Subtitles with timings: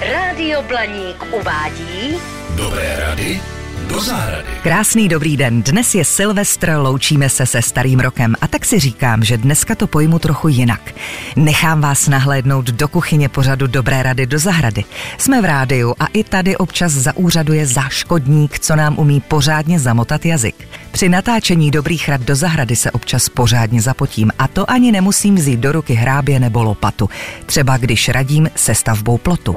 [0.00, 2.16] Rádio Blaník uvádí.
[2.56, 3.59] Dobré rady
[3.90, 4.48] do zahrady.
[4.62, 9.24] Krásný dobrý den, dnes je Silvestr, loučíme se se starým rokem a tak si říkám,
[9.24, 10.80] že dneska to pojmu trochu jinak.
[11.36, 14.84] Nechám vás nahlédnout do kuchyně pořadu Dobré rady do zahrady.
[15.18, 20.68] Jsme v rádiu a i tady občas zaúřaduje záškodník, co nám umí pořádně zamotat jazyk.
[20.90, 25.60] Při natáčení Dobrých rad do zahrady se občas pořádně zapotím a to ani nemusím vzít
[25.60, 27.10] do ruky hrábě nebo lopatu.
[27.46, 29.56] Třeba když radím se stavbou plotu.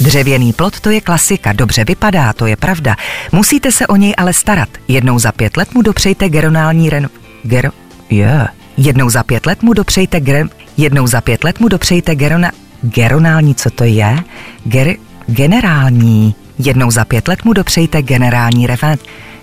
[0.00, 2.96] Dřevěný plot to je klasika, dobře vypadá, to je pravda.
[3.32, 4.68] Musíte se o něj ale starat.
[4.88, 7.08] Jednou za pět let mu dopřejte geronální ren...
[7.42, 7.72] Ger...
[8.10, 8.48] Yeah.
[8.76, 10.48] Jednou za pět let mu dopřejte ger...
[10.76, 12.50] Jednou za pět let mu dopřejte gerona...
[12.82, 14.18] Geronální, co to je?
[14.64, 14.96] Ger...
[15.26, 16.34] Generální.
[16.58, 18.98] Jednou za pět let mu dopřejte generální reven...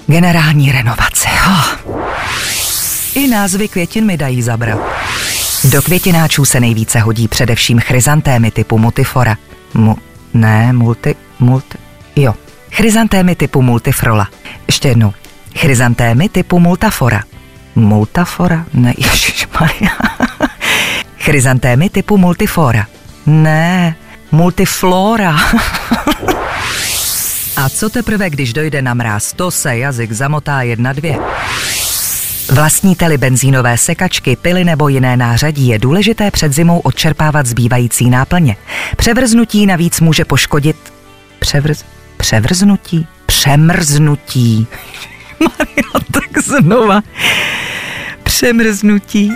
[0.07, 1.27] Generální renovace.
[1.47, 1.99] Oh.
[3.15, 4.79] I názvy květin mi dají zabrat.
[5.63, 9.37] Do květináčů se nejvíce hodí především chryzantémy typu mutifora.
[9.73, 9.97] Mu,
[10.35, 11.77] ne, multi, multi,
[12.15, 12.33] jo.
[12.71, 14.27] Chryzantémy typu multifrola.
[14.67, 15.13] Ještě jednou.
[15.57, 17.21] Chryzantémy typu multafora.
[17.75, 18.65] Multafora?
[18.73, 19.91] Ne, ježišmarja.
[21.19, 22.85] Chryzantémy typu multifora.
[23.25, 23.95] Ne,
[24.31, 25.35] multiflora.
[27.55, 31.17] A co teprve, když dojde na mráz, to se jazyk zamotá jedna dvě.
[32.51, 38.55] Vlastníte-li benzínové sekačky, pily nebo jiné nářadí, je důležité před zimou odčerpávat zbývající náplně.
[38.97, 40.93] Převrznutí navíc může poškodit...
[41.39, 41.83] Převrz...
[42.17, 43.07] Převrznutí?
[43.25, 44.67] Přemrznutí.
[45.39, 47.01] Maria, tak znova.
[48.23, 49.31] Přemrznutí.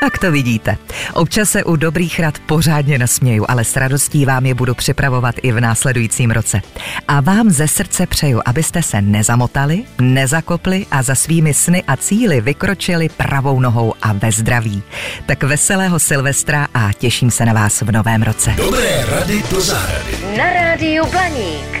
[0.00, 0.76] Tak to vidíte.
[1.14, 5.52] Občas se u dobrých rad pořádně nasměju, ale s radostí vám je budu připravovat i
[5.52, 6.60] v následujícím roce.
[7.08, 12.40] A vám ze srdce přeju, abyste se nezamotali, nezakopli a za svými sny a cíly
[12.40, 14.82] vykročili pravou nohou a ve zdraví.
[15.26, 18.54] Tak veselého Silvestra a těším se na vás v novém roce.
[18.56, 20.18] Dobré rady do zahrady.
[20.38, 21.78] na Rádiu Blaník.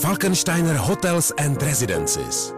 [0.00, 2.57] Falkensteiner Hotels and Residences.